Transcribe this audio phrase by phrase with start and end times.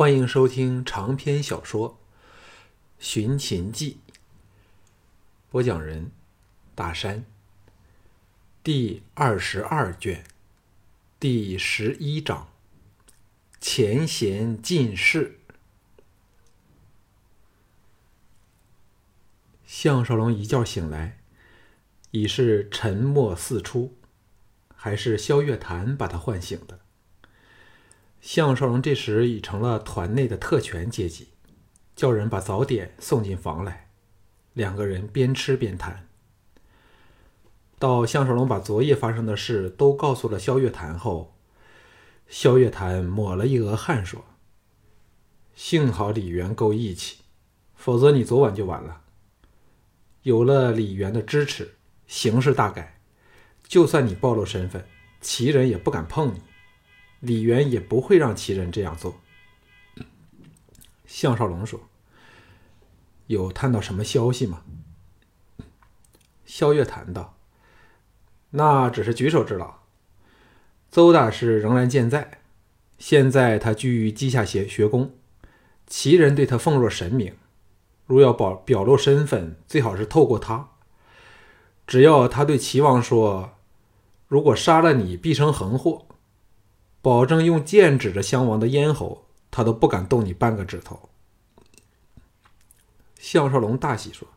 [0.00, 1.90] 欢迎收听长篇小说
[2.98, 4.00] 《寻秦记》，
[5.50, 6.10] 播讲人：
[6.74, 7.26] 大山。
[8.64, 10.24] 第二十二卷，
[11.18, 12.48] 第十一章：
[13.60, 15.38] 前贤进士。
[19.66, 21.18] 项少龙一觉醒来，
[22.12, 23.94] 已是沉默四出，
[24.74, 26.79] 还是萧月潭把他唤醒的。
[28.20, 31.28] 项少龙这时已成了团内的特权阶级，
[31.96, 33.88] 叫人把早点送进房来，
[34.52, 36.06] 两个人边吃边谈。
[37.78, 41.34] 到项少龙把昨夜发生的事都告诉了萧月潭后，
[42.28, 44.22] 萧月潭抹了一额汗说
[45.56, 47.20] ：“幸好李元够义气，
[47.74, 49.00] 否则你昨晚就完了。
[50.24, 51.76] 有了李元的支持，
[52.06, 53.00] 形势大改，
[53.66, 54.84] 就算你暴露身份，
[55.22, 56.42] 齐人也不敢碰你。”
[57.20, 59.20] 李渊也不会让齐人这样做。
[61.06, 61.80] 项少龙说
[63.28, 64.62] ：“有探到什么消息吗？”
[66.46, 67.36] 萧月谈道
[68.50, 69.80] ：“那只是举手之劳。
[70.90, 72.40] 邹大师仍然健在，
[72.98, 75.14] 现在他居于稷下学学宫，
[75.86, 77.34] 齐人对他奉若神明。
[78.06, 80.70] 如要表表露身份，最好是透过他。
[81.86, 83.58] 只要他对齐王说
[84.26, 86.06] ：‘如果杀了你，必生横祸。’”
[87.02, 91.08] 保证用剑指着襄王的咽喉，他都不敢动你半个指头。
[93.18, 94.28] 项少龙大喜说：“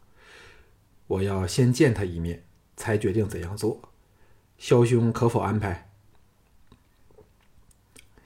[1.08, 2.46] 我要先见他一面，
[2.78, 3.82] 才决定怎样做。
[4.58, 5.90] 萧兄可否安排？”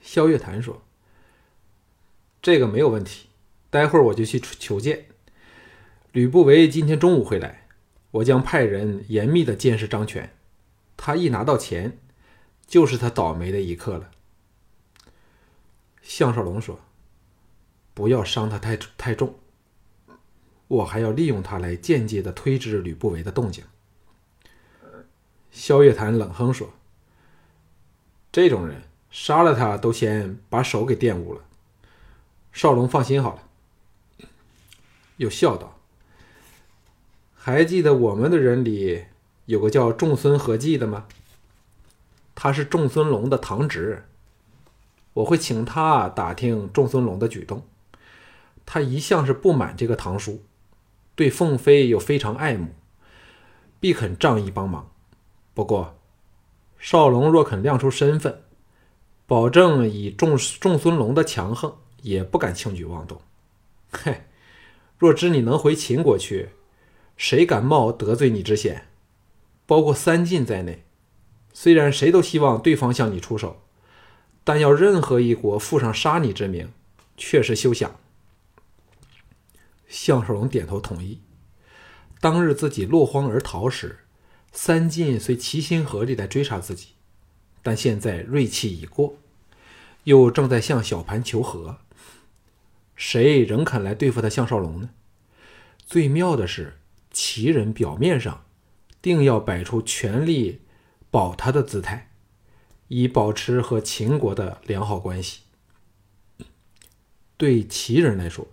[0.00, 0.82] 萧月潭说
[2.40, 3.28] ：“这个没有问题，
[3.70, 5.06] 待会儿我就去求见。
[6.12, 7.66] 吕不韦今天中午会来，
[8.12, 10.32] 我将派人严密的监视张权。
[10.96, 11.98] 他一拿到钱，
[12.66, 14.12] 就是他倒霉的一刻了。”
[16.08, 16.80] 项少龙说
[17.92, 19.34] ：“不要伤他太太重，
[20.66, 23.62] 我还要利用他来间接的推知吕不韦的动静。”
[25.52, 26.72] 萧月潭冷哼说
[28.32, 31.42] ：“这种人杀了他都先把手给玷污了。”
[32.52, 34.26] 少龙放心好了，
[35.18, 35.78] 又笑道
[37.36, 39.04] ：“还记得我们的人里
[39.44, 41.06] 有个叫仲孙何忌的吗？
[42.34, 44.06] 他是仲孙龙的堂侄。”
[45.18, 47.64] 我会请他打听仲孙龙的举动。
[48.64, 50.44] 他一向是不满这个堂叔，
[51.16, 52.68] 对凤飞又非常爱慕，
[53.80, 54.92] 必肯仗义帮忙。
[55.54, 55.98] 不过，
[56.78, 58.42] 少龙若肯亮出身份，
[59.26, 63.20] 保证以仲仲孙龙的强横，也不敢轻举妄动。
[63.90, 64.22] 嘿，
[64.98, 66.50] 若知你能回秦国去，
[67.16, 68.86] 谁敢冒得罪你之险？
[69.66, 70.84] 包括三晋在内，
[71.52, 73.62] 虽然谁都希望对方向你出手。
[74.48, 76.72] 但要任何一国附上杀你之名，
[77.18, 78.00] 确实休想。
[79.86, 81.20] 项少龙点头同意。
[82.18, 84.06] 当日自己落荒而逃时，
[84.50, 86.92] 三晋虽齐心合力来追杀自己，
[87.62, 89.18] 但现在锐气已过，
[90.04, 91.76] 又正在向小盘求和，
[92.96, 94.88] 谁仍肯来对付他项少龙呢？
[95.84, 96.78] 最妙的是，
[97.10, 98.46] 齐人表面上
[99.02, 100.62] 定要摆出全力
[101.10, 102.07] 保他的姿态。
[102.88, 105.42] 以保持和秦国的良好关系。
[107.36, 108.48] 对齐人来说，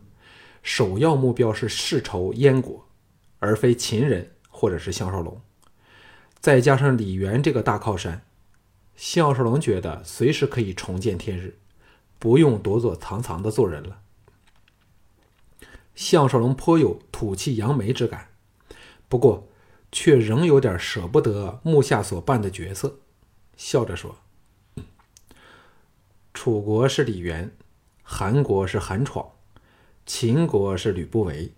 [0.61, 2.87] 首要目标是世仇燕国，
[3.39, 5.41] 而非秦人或者是项少龙。
[6.39, 8.23] 再加上李元这个大靠山，
[8.95, 11.57] 项少龙觉得随时可以重见天日，
[12.19, 14.01] 不用躲躲藏藏的做人了。
[15.95, 18.27] 项少龙颇有吐气扬眉之感，
[19.07, 19.47] 不过
[19.91, 22.99] 却仍有点舍不得目下所扮的角色，
[23.55, 24.17] 笑着说。
[26.35, 27.49] 楚国是李元，
[28.03, 29.25] 韩国是韩闯，
[30.05, 31.53] 秦国是吕不韦，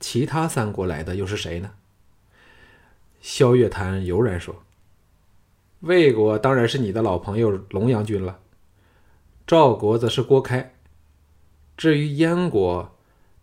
[0.00, 1.70] 其他三国来的又是谁呢？
[3.20, 4.64] 萧月潭悠然说
[5.80, 8.40] ：“魏国当然是你的老朋友龙阳君了，
[9.46, 10.74] 赵国则是郭开。
[11.76, 12.96] 至于燕国，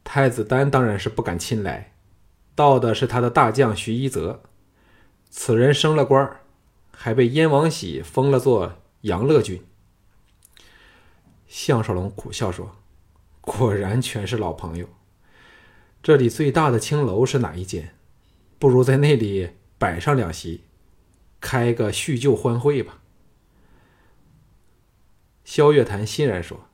[0.04, 1.94] 太子丹当然是不敢亲来，
[2.56, 4.42] 到的是他的大将徐一泽。
[5.30, 6.42] 此人升了官
[6.92, 9.64] 还被燕王喜封了做阳乐君。”
[11.56, 12.78] 项少龙苦笑说
[13.40, 14.90] ：“果然全是老朋友。
[16.02, 17.94] 这里最大的青楼是哪一间？
[18.58, 20.64] 不如在那里摆上两席，
[21.40, 23.04] 开个叙旧欢会吧。”
[25.46, 26.68] 萧月潭欣然说：“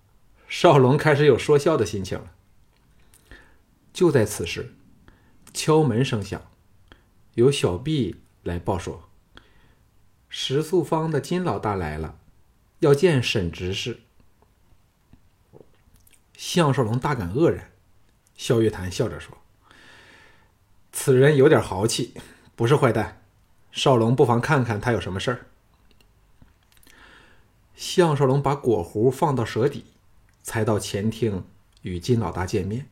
[0.48, 2.32] 少龙开始有说笑的心情了。”
[3.92, 4.76] 就在此时，
[5.54, 6.42] 敲门声响，
[7.34, 9.10] 有小婢来报说
[10.30, 12.18] ：“食宿坊的金老大来了，
[12.80, 14.04] 要见沈执事。”
[16.40, 17.70] 项少龙大感愕然。
[18.38, 19.38] 萧月潭笑着说
[20.90, 22.14] ：“此人有点豪气，
[22.56, 23.22] 不是坏蛋。
[23.74, 25.48] 少龙不妨看看他有什么事儿。”
[27.76, 29.84] 项少龙把果壶放到舌底，
[30.42, 31.44] 才到前厅
[31.82, 32.88] 与金老大见面。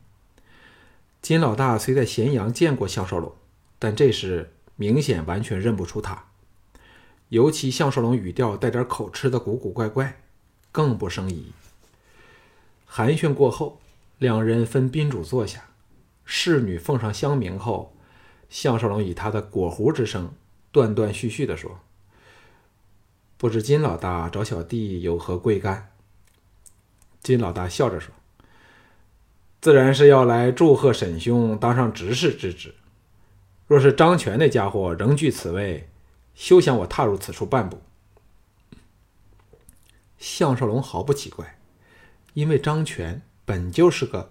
[1.22, 3.34] 金老大虽在咸阳见过项少龙，
[3.78, 6.26] 但这时明显完全认不出他。
[7.30, 10.20] 尤其项少龙语调带点口吃的古古怪怪，
[10.70, 11.52] 更不生疑。
[12.90, 13.80] 寒暄过后，
[14.18, 15.68] 两人分宾主坐下，
[16.24, 17.94] 侍女奉上香茗后，
[18.48, 20.32] 项少龙以他的果壶之声，
[20.72, 21.78] 断断续续地说
[23.36, 25.92] ：“不知金老大找小弟有何贵干？”
[27.22, 28.12] 金老大笑着说
[29.60, 32.74] ：“自然是要来祝贺沈兄当上执事之职。
[33.66, 35.88] 若是张全那家伙仍居此位。”
[36.38, 37.82] 休想我踏入此处半步。
[40.18, 41.57] 项少龙毫不奇怪，
[42.34, 44.30] 因为张全本就是个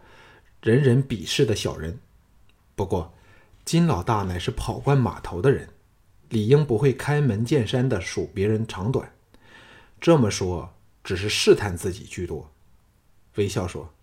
[0.62, 2.00] 人人鄙视的小人。
[2.76, 3.14] 不过，
[3.66, 5.70] 金老大乃是跑惯码头的人，
[6.30, 9.12] 理应不会开门见山的数别人长短。
[10.00, 10.74] 这么说，
[11.04, 12.52] 只是试探自己居多。
[13.36, 13.94] 微笑说：“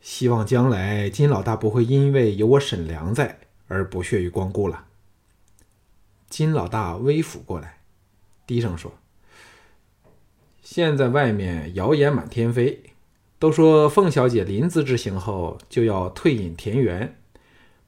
[0.00, 3.38] 希望将来金老大不会因为有我沈良在
[3.68, 4.86] 而不屑于光顾了。”
[6.28, 7.78] 金老大微俯过来，
[8.46, 8.92] 低声说
[10.68, 12.82] ：“现在外面谣言满天飞，
[13.38, 17.22] 都说凤小姐临淄之行后就要退隐田园，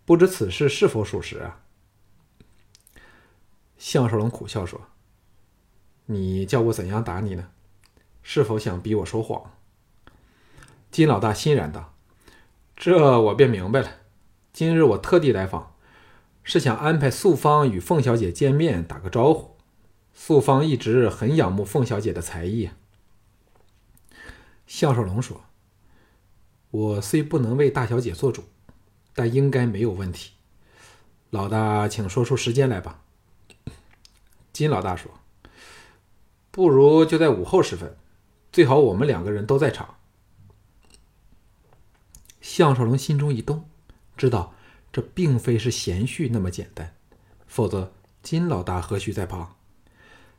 [0.05, 1.61] 不知此事是否属实啊？”
[3.77, 4.81] 项少龙苦笑说
[6.07, 7.49] ：“你叫我怎样打你呢？
[8.23, 9.51] 是否想逼我说谎？”
[10.93, 11.95] 金老大欣然道
[12.77, 13.89] ：“这我便明白了。
[14.53, 15.75] 今日我特地来访。”
[16.45, 19.58] 是想安排素芳与凤小姐见面，打个招呼。
[20.21, 22.71] 素芳一直很仰慕凤小姐的才艺。
[24.67, 25.45] 项少龙说
[26.73, 28.45] ：“我虽不能为大小姐做主，
[29.15, 30.33] 但应该没有问题。
[31.31, 33.01] 老大，请说出时间来吧。”
[34.53, 35.13] 金老大说
[36.51, 37.97] ：“不如就在午后时分，
[38.53, 39.95] 最好我们两个人都在场。”
[42.43, 43.67] 项少龙心中一动，
[44.17, 44.53] 知道。
[44.91, 46.97] 这并非是闲叙那么简单，
[47.47, 47.93] 否则
[48.23, 49.55] 金老大何须在旁？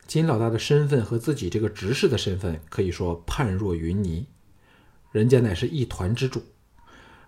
[0.10, 4.26] 金老大的身份和自己这个执事的身份可以说判若云泥，
[5.12, 6.42] 人家乃是一团之主。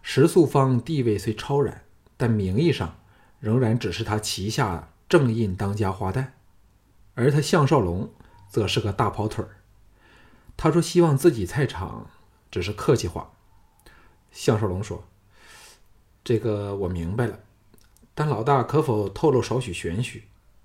[0.02, 1.84] 石素芳地位虽超然，
[2.18, 2.98] 但名义上
[3.40, 6.30] 仍然只是他旗下正印当家花旦，
[7.14, 8.12] 而他项少龙
[8.50, 9.58] 则是个大跑腿儿。
[10.58, 12.10] 他说希望自己在场，
[12.50, 13.34] 只是客气话。
[14.32, 15.08] 项少龙说。
[16.24, 17.42] 这个我明白了，
[18.16, 20.24] 但老大可否透露少许玄虚，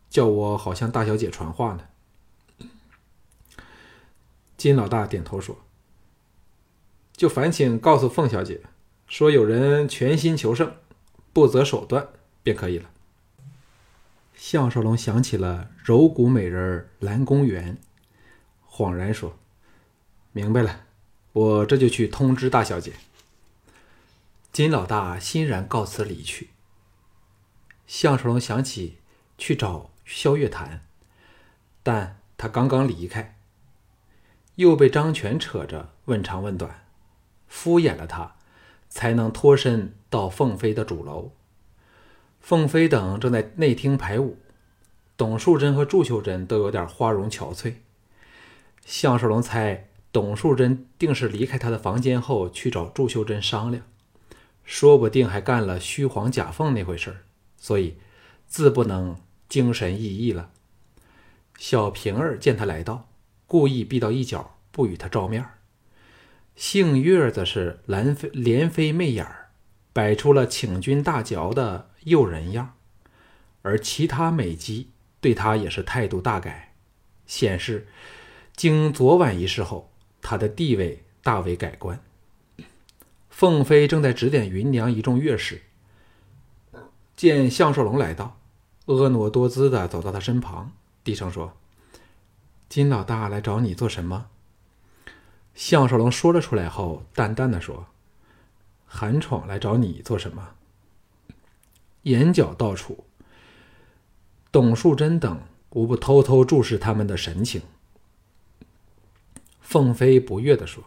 [0.09, 1.83] 叫我好向大小姐传话呢？
[4.57, 5.59] 金老大点头说
[7.17, 8.63] ：“就烦请告诉凤小姐，
[9.07, 10.75] 说有人全心求胜，
[11.33, 12.09] 不择手段
[12.43, 12.91] 便可以了。”
[14.35, 17.79] 项少龙想起了柔骨美人蓝公园，
[18.69, 19.39] 恍然说
[20.33, 20.85] ：“明白了，
[21.33, 22.93] 我这就去通知大小姐。”
[24.53, 26.49] 金老大欣然告辞离去。
[27.87, 28.99] 项少龙想起
[29.39, 30.83] 去找萧月潭，
[31.83, 33.36] 但他刚刚离开，
[34.57, 36.87] 又被张全扯着问长问短，
[37.47, 38.37] 敷衍了他，
[38.89, 41.33] 才能脱身到凤飞的主楼。
[42.41, 44.39] 凤飞等正在内厅排舞，
[45.17, 47.75] 董树贞和祝秀贞都有点花容憔悴。
[48.85, 53.83] 向少龙猜董树贞定是离开他的房间后去找祝秀贞商量。
[54.65, 57.17] 说不定还干了虚晃假凤那回事儿，
[57.57, 57.99] 所以
[58.47, 59.17] 自不能
[59.49, 60.51] 精神奕奕了。
[61.59, 63.09] 小平儿见他来到，
[63.47, 65.45] 故意避到一角，不与他照面。
[66.55, 69.51] 姓月的是蓝飞连飞媚眼儿，
[69.93, 72.75] 摆出了请君大嚼的诱人样
[73.63, 76.75] 而其他美姬对他也是态度大改，
[77.27, 77.89] 显示
[78.55, 82.01] 经昨晚一事后，他的地位大为改观。
[83.29, 85.61] 凤飞正在指点芸娘一众乐事，
[87.15, 88.39] 见项少龙来到，
[88.87, 90.73] 婀娜多姿的走到他身旁，
[91.05, 91.55] 低声说
[92.69, 94.29] ：“金老大来找你做什么？”
[95.55, 97.87] 项少龙说了出来后，淡淡的说
[98.87, 100.55] ：“韩闯来找你做什么？”
[102.03, 103.05] 眼角到处，
[104.53, 107.63] 董树贞等无不偷偷注视他们的神情。
[109.61, 110.85] 凤飞不悦的说。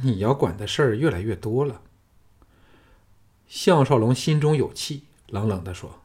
[0.00, 1.82] 你要管的事儿越来越多了。
[3.48, 6.02] 项少龙心中有气，冷冷的说：“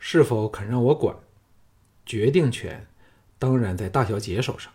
[0.00, 1.16] 是否肯让我管？
[2.06, 2.86] 决定权
[3.38, 4.72] 当然在大小姐手上。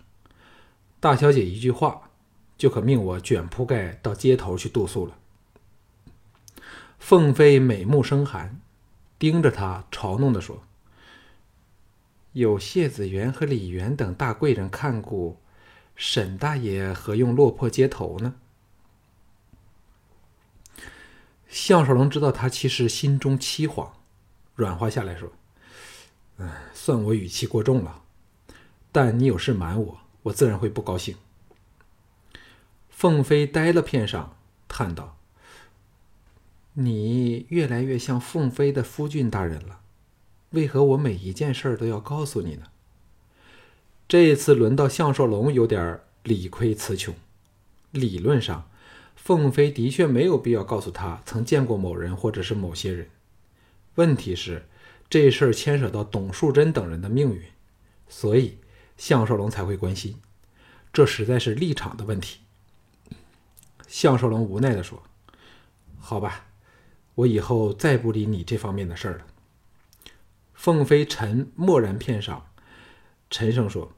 [0.99, 2.11] 大小姐一句话，
[2.57, 5.17] 就可命我卷铺盖到街头去度宿了。
[6.99, 8.61] 凤飞美目生寒，
[9.17, 10.61] 盯着他嘲弄的说
[12.33, 15.39] ：“有谢子元和李元等大贵人看顾，
[15.95, 18.35] 沈大爷何用落魄街头呢？”
[21.49, 23.89] 项少龙知道他其实心中凄惶，
[24.53, 25.31] 软化下来说
[26.73, 28.03] ：“算我语气过重了，
[28.91, 31.15] 但你有事瞒我，我自然会不高兴。”
[32.89, 34.35] 凤飞呆了片上，
[34.67, 35.17] 叹道
[36.73, 39.81] ：“你越来越像凤飞的夫君大人了，
[40.51, 42.67] 为何我每一件事都要告诉你呢？”
[44.07, 47.13] 这次轮到项少龙有点理亏词穷。
[47.91, 48.67] 理论上。
[49.15, 53.07] 凤飞的确没有必要告诉他曾见过某人或者是某些人。
[53.93, 54.65] 问题是，
[55.11, 57.43] 这事儿牵扯到董树贞等人的命运，
[58.07, 58.59] 所以
[58.95, 60.21] 项少龙才会关心。
[60.93, 62.39] 这实在是立场的问题。
[63.89, 65.03] 项少龙无奈地说
[65.99, 66.45] ：“好吧，
[67.15, 69.27] 我以后再不理你这方面的事了。”
[70.55, 72.47] 凤飞尘默然片上，
[73.29, 73.91] 沉声说：“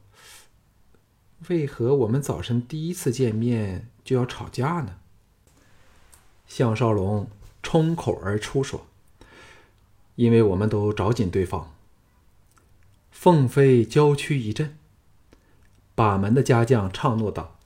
[1.48, 4.98] 为何我们早晨第一次见面就要吵架呢？”
[6.48, 7.29] 项少龙
[7.62, 8.88] 冲口而出说
[10.15, 11.74] ：“因为我们都找紧对方。”
[13.12, 14.77] 凤飞娇躯一震，
[15.96, 17.58] 把门的家将唱诺道：“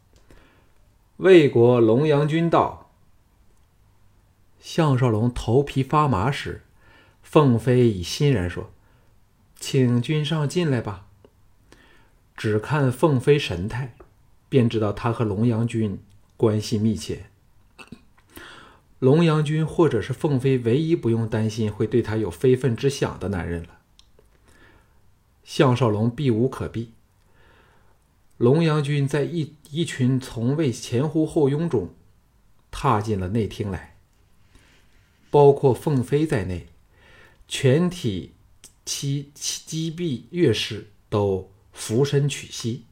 [1.17, 2.91] 魏国龙阳君到。”
[4.59, 6.63] 项少龙头皮发麻时，
[7.23, 8.71] 凤飞已欣然说
[9.59, 11.05] ：“请君上进来吧。”
[12.35, 13.95] 只看凤飞神态，
[14.49, 15.99] 便知道他和龙阳君
[16.35, 17.27] 关系密切。
[18.99, 23.79] 龙阳君或者是凤飞唯一不用担心会对他有非分之想的男人了。
[25.43, 26.93] 项少龙避无可避。
[28.37, 31.93] 龙阳君在一一群从未前呼后拥中，
[32.71, 33.97] 踏进了内厅来。
[35.29, 36.67] 包括凤飞在内，
[37.47, 38.33] 全体
[38.85, 42.85] 七七击毙乐师都俯身屈膝，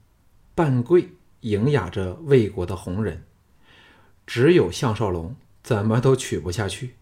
[0.53, 1.09] 半跪
[1.41, 3.23] 迎雅着魏国的红人，
[4.27, 5.35] 只有项少龙。
[5.65, 6.93] 怎么都取不下去。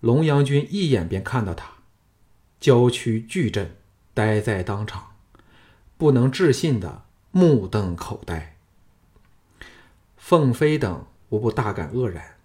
[0.00, 1.72] 龙阳君一眼便看到他，
[2.60, 3.74] 娇躯巨震，
[4.12, 5.12] 呆在当场，
[5.96, 8.58] 不能置信的目瞪口呆。
[10.18, 12.36] 凤飞等无不大感愕然。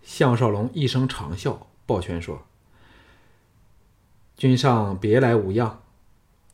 [0.00, 2.46] 项少龙一声长啸，抱拳说
[4.38, 5.82] ：“君上别来无恙。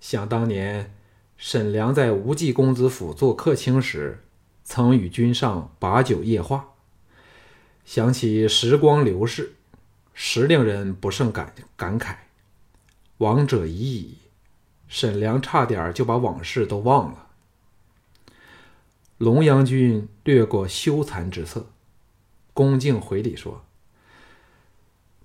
[0.01, 0.95] 想当年，
[1.37, 4.25] 沈良在无忌公子府做客卿时，
[4.71, 6.75] 曾与君上把酒夜话。”
[7.85, 9.55] 想起时光流逝，
[10.15, 12.15] 实令人不胜感感慨。
[13.19, 14.19] 亡者已矣，
[14.87, 17.27] 沈良差点就把往事都忘了。
[19.19, 21.67] 龙阳君略过羞惭之色，
[22.55, 23.65] 恭敬回礼说：“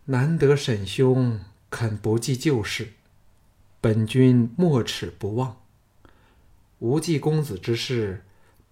[0.05, 2.93] 难得沈兄肯不计旧事，
[3.79, 5.57] 本君没齿不忘。
[6.79, 8.24] 无忌公子之事，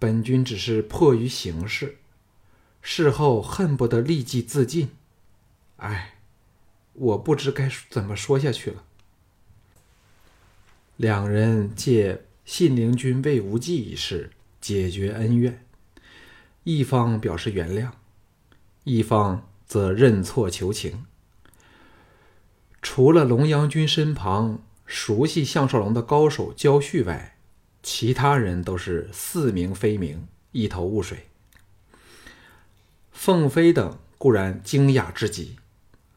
[0.04, 2.00] 本君只是迫于形势。”
[2.86, 4.90] 事后恨不得立即自尽，
[5.78, 6.16] 哎，
[6.92, 8.84] 我不知该怎么说下去了。
[10.98, 15.66] 两人借信陵君魏无忌一事解决恩怨，
[16.66, 17.92] 一方表示原谅，
[18.84, 21.06] 一方则认错求情。
[22.82, 27.33] 除了龙阳君身旁熟悉项少龙的高手焦旭外，
[27.84, 31.28] 其他人都是似明非明，一头雾水。
[33.12, 35.58] 凤飞等固然惊讶至极，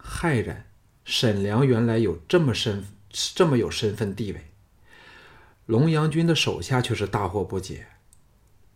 [0.01, 0.67] 骇然：
[1.05, 4.47] 沈良原来有这么身，这么有身份地位。
[5.67, 7.89] 龙阳君的手下却是大惑不解，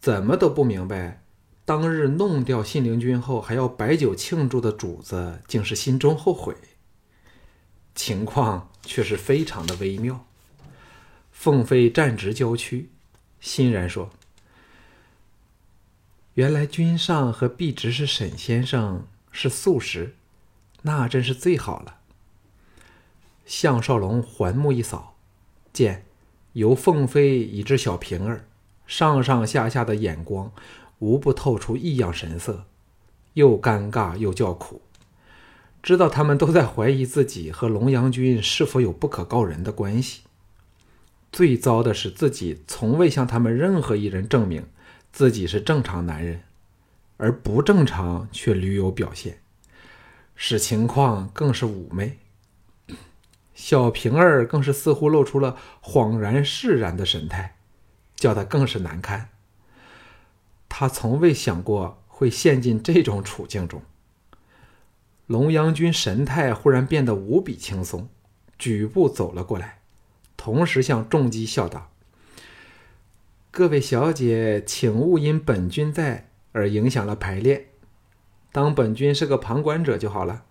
[0.00, 1.23] 怎么都不明白，
[1.64, 6.56] 当日弄掉信陵君后还要摆酒庆祝的主子，竟是心中后悔。
[7.94, 10.26] 情况却是非常的微妙。
[11.42, 12.90] 凤飞站直娇躯，
[13.40, 14.11] 欣然说。
[16.35, 20.14] 原来君上和毕直是沈先生是素食，
[20.82, 21.97] 那真是最好了。
[23.47, 25.14] 项少龙环目一扫，
[25.73, 26.04] 见
[26.52, 28.44] 由凤飞以至小平儿
[28.87, 30.52] 上上下下的眼光，
[30.99, 32.66] 无不透出异样神色，
[33.32, 34.82] 又尴尬又叫苦。
[35.82, 40.20] 知道他们都在怀疑自己和龙阳君是否有不可告人的关系。
[41.33, 44.67] 最糟的是自己从未向他们任何一人证明。
[45.13, 46.43] 自己是正常男人，
[47.17, 49.41] 而不正常却屡有表现，
[50.37, 52.19] 使情况更是妩媚。
[53.53, 57.57] 小平儿更是似乎露出了恍然释然的神态，
[58.15, 59.31] 叫他更是难堪。
[60.69, 63.83] 他从未想过会陷进这种处境中。
[65.27, 68.09] 龙阳君神态忽然变得无比轻松，
[68.57, 69.80] 举步走了过来，
[70.42, 71.90] 同时向众姬笑道
[73.52, 77.66] ：“各位小姐，请勿因本君在而影响了排练，
[78.50, 80.44] 当本君是个旁观者就好了。”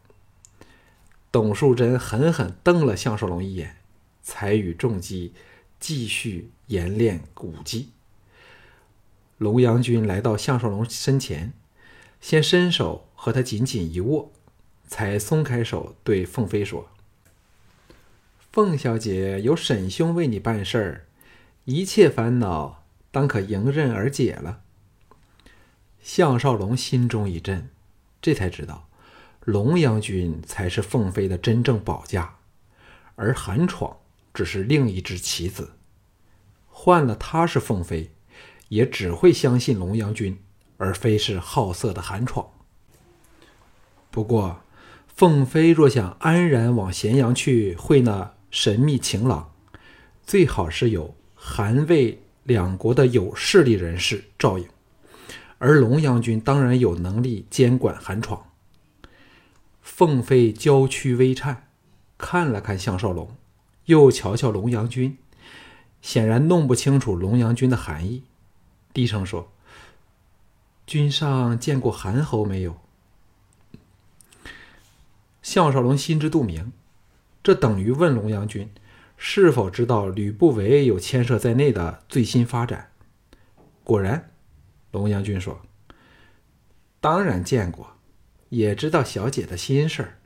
[1.34, 3.78] 董树贞狠狠瞪了项少龙一眼，
[4.22, 5.34] 才与众姬
[5.80, 7.90] 继续演练舞技。
[9.40, 11.54] 龙阳君来到项少龙身前，
[12.22, 14.32] 先伸手和他紧紧一握，
[14.88, 16.88] 才松开手，对凤飞说
[18.52, 21.06] ：“凤小姐有沈兄为你办事儿，
[21.66, 24.62] 一切烦恼当可迎刃而解了。”
[26.02, 27.70] 项少龙心中一震，
[28.22, 28.88] 这才知道
[29.42, 32.38] 龙阳君才是凤飞的真正保驾，
[33.16, 33.98] 而韩闯
[34.34, 35.74] 只是另一只棋子。
[36.68, 38.12] 换了他是凤飞。
[38.70, 40.38] 也只会相信龙阳君，
[40.78, 42.52] 而非是好色的韩闯。
[44.12, 44.62] 不过，
[45.08, 49.52] 凤飞若想安然往咸阳去会那神秘情郎，
[50.26, 54.68] 最好是有韩魏两国的有势力人士照应，
[55.60, 58.50] 而龙阳君当然有能力监管韩闯。
[59.82, 61.68] 凤飞娇躯微颤，
[62.18, 63.36] 看了看项少龙，
[63.86, 65.18] 又瞧瞧龙阳君，
[66.02, 68.24] 显然弄不清楚龙阳君的含义。
[68.94, 69.52] 低声说
[70.88, 72.78] ：“君上见过韩侯没有？”
[75.44, 76.72] 项少龙心知肚明，
[77.50, 78.70] 这等于问龙阳君
[79.18, 82.92] 是否知道吕不韦有牵涉在内的最新发展。
[83.84, 84.30] 果然，
[84.92, 85.60] 龙阳君说
[87.02, 87.96] ：“当然见过，
[88.50, 90.20] 也知道小姐的心事儿，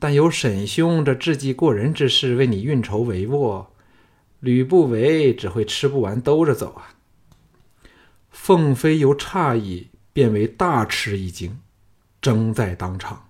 [0.00, 3.66] 但有沈兄这智计过人之事为你运筹帷幄，
[4.40, 6.96] 吕不韦只会吃不完兜着走啊。”
[8.32, 11.60] 凤飞由诧异变为大吃一惊，
[12.20, 13.28] 怔在当场。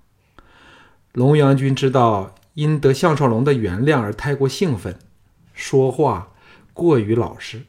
[1.12, 4.98] 龙阳君知道因得项少龙的原谅而太过兴奋，
[5.52, 6.32] 说话
[6.72, 7.62] 过于老实，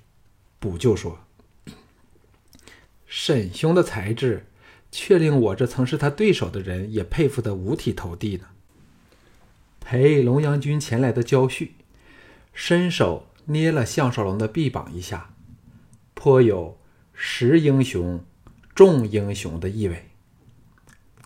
[0.59, 1.19] 补救说
[3.05, 4.47] ：“沈兄的才智，
[4.91, 8.45] 却令我这曾是他对手的人也佩服得五体投地呢。”
[9.79, 11.75] 陪龙阳君前来的焦绪，
[12.53, 15.29] 伸手捏了项少龙的臂膀一下，
[16.15, 16.77] 颇有。
[17.19, 18.23] 识英雄，
[18.75, 20.09] 重英雄的意味。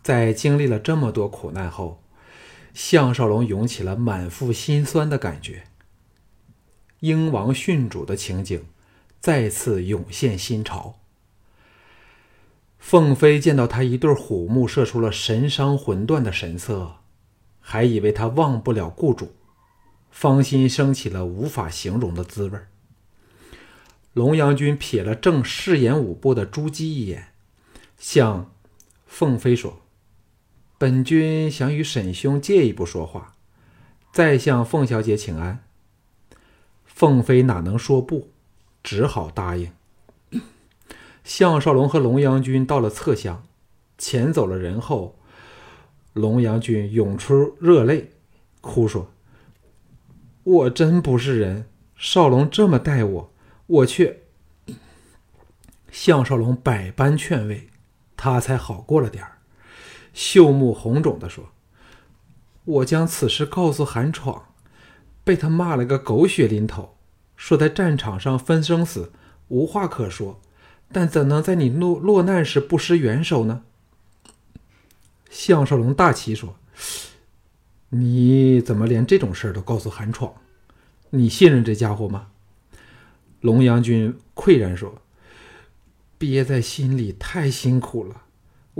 [0.01, 2.01] 在经历了这么多苦难后，
[2.73, 5.63] 项少龙涌起了满腹心酸的感觉。
[6.99, 8.65] 英王殉主的情景
[9.19, 10.99] 再次涌现心潮。
[12.77, 16.95] 凤飞见到他一对虎目射出了神伤魂断的神色，
[17.59, 19.35] 还以为他忘不了雇主，
[20.09, 22.59] 芳心升起了无法形容的滋味。
[24.13, 27.29] 龙阳君瞥了正饰演舞步的朱姬一眼，
[27.97, 28.51] 向
[29.05, 29.80] 凤飞说
[30.81, 33.35] ：“本君想与沈兄借一步说话，
[34.11, 35.63] 再向凤小姐请安。”
[36.83, 38.29] 凤飞哪能说不，
[38.81, 39.71] 只好答应。
[41.23, 43.43] 项少龙和龙阳君到了侧厢，
[43.99, 45.19] 遣走了人后，
[46.13, 48.13] 龙阳君涌出热泪，
[48.59, 49.11] 哭说
[50.41, 53.33] ：“我真不是人，少龙这么待我。”
[53.67, 54.21] 我却，
[55.91, 57.69] 项少龙百般劝慰，
[58.17, 59.37] 他才好过了点儿，
[60.13, 61.51] 秀目红肿的说
[62.65, 64.45] ：“我将此事告诉韩闯，
[65.23, 66.97] 被他骂了个狗血淋头，
[67.35, 69.11] 说在战场上分生死
[69.47, 70.39] 无话可说，
[70.91, 73.63] 但怎能在你落落难时不施援手呢？”
[75.29, 76.57] 项少龙大奇说
[77.89, 80.33] ：“你怎么连这种事都告诉韩闯？
[81.11, 82.27] 你信任这家伙吗？”
[83.39, 85.01] 龙阳君喟然说
[86.19, 88.23] ：“憋在心里太辛苦了，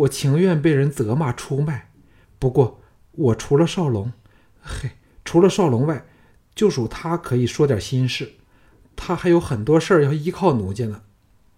[0.02, 1.92] 我情愿被人责骂出卖。
[2.40, 4.12] 不过，我除了少龙，
[4.62, 4.92] 嘿，
[5.26, 6.06] 除了少龙外，
[6.56, 8.34] 就属他可以说点心事。
[8.96, 11.02] 他还有很多事儿要依靠奴家呢。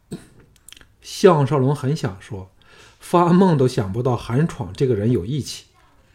[1.02, 2.52] ”项少龙很想说，
[3.00, 5.66] 发梦都想不到韩闯这个人有义气，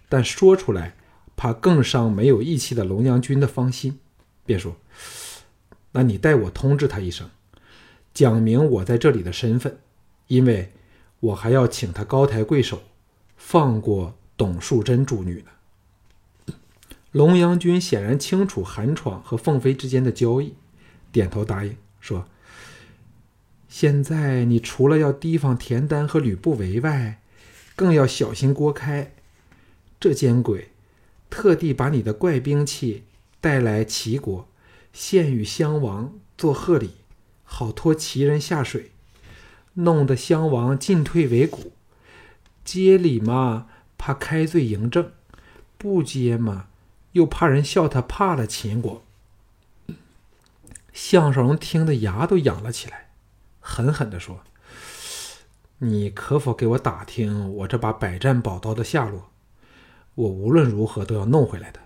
[0.09, 0.97] 但说出来
[1.37, 3.99] 怕更伤没有义气的龙阳君的芳心，
[4.45, 4.77] 便说。
[5.93, 7.31] 那你代我通知他一声，
[8.13, 9.79] 讲明我在这里的身份，
[10.27, 10.73] 因为
[11.21, 12.83] 我还要请他高抬贵手，
[13.37, 16.55] 放过董树贞主女呢。
[17.13, 20.55] 龙阳君显然清楚韩闯和凤飞之间的交易，
[21.11, 22.27] 点头答应说
[23.69, 27.21] ：“现在你除了要提防田丹和吕不韦外，
[27.75, 29.13] 更要小心郭开。
[29.99, 30.71] 这奸鬼
[31.29, 33.05] 特地把你的怪兵器
[33.41, 34.49] 带来齐国。”
[34.91, 36.91] 献与襄王做贺礼，
[37.45, 38.91] 好拖齐人下水。
[39.79, 41.73] 弄得襄王进退维谷。
[42.65, 45.07] 接礼嘛，怕开罪嬴政；
[45.77, 46.67] 不接嘛，
[47.13, 49.03] 又怕人笑他怕了秦国。
[50.93, 53.09] 项少龙听得牙都痒了起来，
[53.61, 54.41] 狠狠地说
[55.79, 59.31] ：“你可否给我打听我这把百战宝刀的下落？
[60.15, 61.81] 我无论如何都要弄回来的。”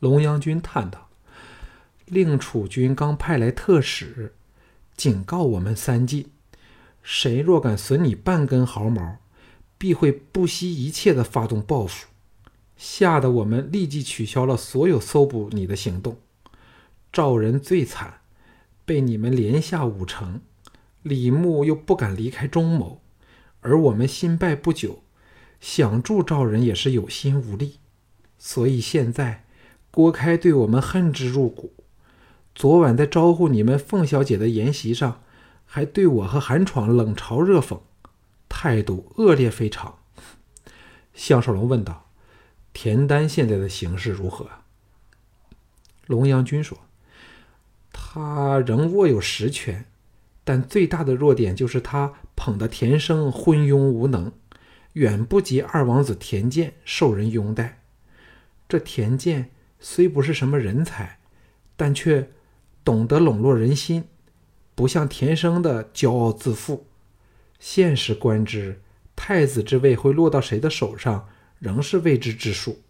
[0.00, 1.08] 龙阳君叹道
[2.06, 4.32] ：“令楚军刚派来特使，
[4.96, 6.30] 警告我们三晋：
[7.02, 9.18] 谁若敢损你半根毫毛，
[9.76, 12.06] 必会不惜一切的发动报复。
[12.76, 16.18] 吓得我们立即取消了所有搜捕你的行动。”
[17.12, 18.20] 赵人最惨，
[18.84, 20.40] 被你们连下五城，
[21.02, 23.02] 李牧又不敢离开中牟，
[23.60, 25.02] 而我们新败不久，
[25.60, 27.78] 想助赵人也是有心无力，
[28.38, 29.44] 所以现在
[29.90, 31.74] 郭开对我们恨之入骨。
[32.54, 35.21] 昨晚在招呼你们凤小姐的筵席上，
[35.74, 37.80] 还对我和韩闯冷嘲热讽，
[38.46, 40.00] 态度恶劣非常。
[41.14, 42.10] 项少龙问道
[42.74, 44.46] ：“田丹现在的形势如何？”
[46.06, 46.76] 龙阳君说。
[47.90, 49.86] 他仍握有实权，
[50.44, 54.30] 但最大的弱点就是他捧的田生昏庸无能，
[54.92, 57.80] 远不及二王子田健受人拥戴。
[58.68, 61.18] 这田健虽不是什么人才，
[61.76, 62.30] 但却
[62.84, 64.04] 懂得笼络人心，
[64.74, 66.86] 不像田生的骄傲自负。
[67.58, 68.80] 现实观之，
[69.14, 72.82] 太子之位会落到谁的手上，仍是未知之数。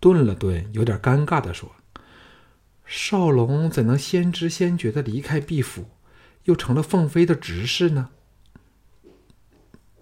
[0.00, 1.70] 顿了顿，有点尴尬地说。
[2.84, 5.84] 少龙怎能先知先觉的离开毕府，
[6.44, 8.10] 又成了凤飞的执事呢？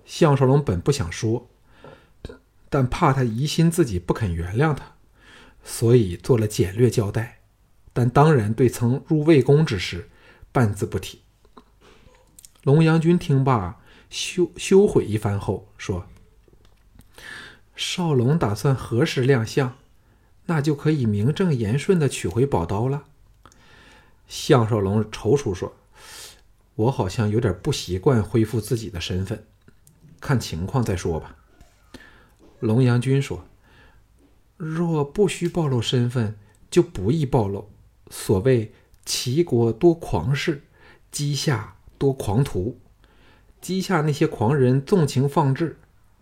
[0.06, 1.50] 项少龙本不想说，
[2.70, 4.94] 但怕他疑心自己不肯原谅他，
[5.62, 7.40] 所以做了简略交代。
[7.92, 10.08] 但当然对曾入魏公之事，
[10.52, 11.20] 半字不提。
[12.62, 13.80] 龙阳君听罢，
[14.11, 16.06] 羞羞悔一番后说
[17.76, 19.76] ：“少龙打算何时亮相？”
[20.46, 23.04] 那就可以名正言顺的取回宝刀了。
[24.26, 25.76] 项少龙踌躇说
[26.74, 29.46] ：“我好像有点不习惯恢复自己的身份，
[30.20, 31.37] 看情况再说吧。”
[32.61, 33.44] 龙阳君说
[34.56, 36.38] ：“若不需暴露身份，
[36.70, 37.70] 就不宜暴露。
[38.11, 38.72] 所谓
[39.08, 40.64] 齐国多狂士，
[41.10, 42.78] 稷下多狂徒。
[43.62, 45.78] 稷下那些狂人纵情放置，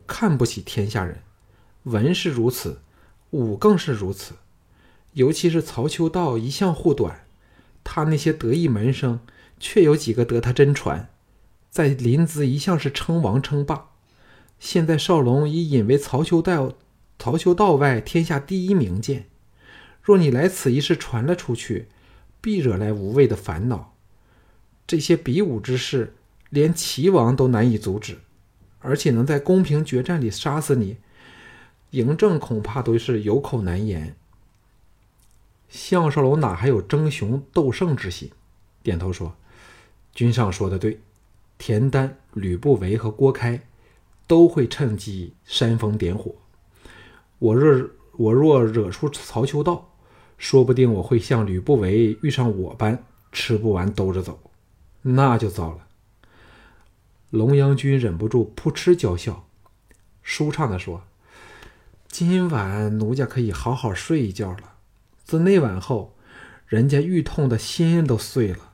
[0.07, 1.23] 看不起天下人。
[1.83, 2.83] 文是如此。”
[3.31, 4.37] 武更是如此，
[5.15, 7.27] 尤其是曹秋道一向护短，
[7.83, 9.19] 他那些得意门生，
[9.59, 11.11] 却有几个得他真传，
[11.69, 13.89] 在临淄一向是称王称霸。
[14.61, 16.75] 现在少龙已引为曹秋道，
[17.19, 19.27] 曹秋道外天下第一名剑。
[20.01, 21.89] 若你来此一事传了出去，
[22.47, 23.93] 必惹来无谓的烦恼。
[24.87, 26.15] 这些比武之事，
[26.49, 28.21] 连齐王都难以阻止，
[28.79, 30.99] 而且能在公平决战里杀死你。
[31.91, 34.15] 嬴政恐怕都是有口难言。
[35.69, 38.31] 项少龙哪还有争雄斗胜之心？
[38.85, 39.35] 点头说
[40.15, 41.01] ：“君上说的对，
[41.59, 43.61] 田丹、吕不韦和郭开
[44.29, 46.33] 都会趁机煽风点火。
[47.41, 49.96] 我若我若惹出曹秋道，
[50.39, 54.39] 说不定我会像吕不韦遇上我般吃不完兜着走，
[55.03, 55.87] 那就糟了。”
[57.31, 59.47] 龙阳君忍不住扑哧娇笑，
[60.23, 61.05] 舒畅的说。
[62.09, 64.77] 今晚奴家可以好好睡一觉了。
[65.25, 66.15] 自那晚后，
[66.67, 68.73] 人家愈痛的心都碎了。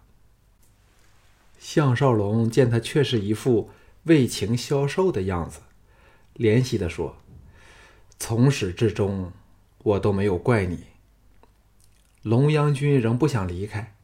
[1.58, 3.70] 项少龙见他却是一副
[4.04, 5.60] 为情消瘦的样子，
[6.36, 7.16] 怜惜的说
[8.20, 9.32] ：“从始至终，
[9.82, 10.84] 我都没有怪你。”
[12.22, 13.94] 龙阳君仍不想离开，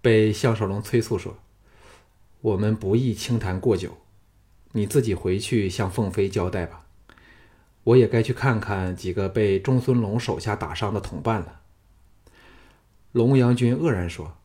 [0.00, 1.38] 被项少龙催促说
[2.42, 3.98] ：“我们不宜轻谈过久，
[4.72, 6.84] 你自己回去向凤飞交代吧。”
[7.84, 11.60] 我也该去看看几个被仲孙龙手下打伤的同伴了。
[13.12, 14.38] 龙阳君愕然说：“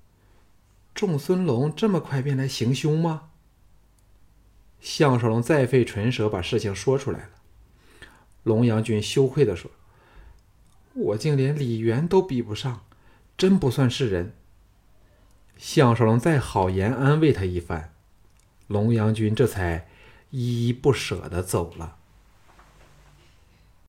[0.94, 3.30] 仲孙龙这么快便来行凶吗？”
[4.82, 7.30] 项少龙再费唇舌把事情说出来了。
[8.44, 9.72] 龙阳君羞愧的说
[10.94, 12.82] ：“我竟连李元都比不上，
[13.40, 14.34] 真不算是人。”
[15.58, 17.94] 项少龙再好言安慰他一番，
[18.68, 19.88] 龙阳君这才
[20.30, 21.99] 依依不舍的走了。